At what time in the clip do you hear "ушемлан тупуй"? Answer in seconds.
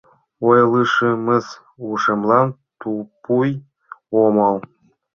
1.89-3.49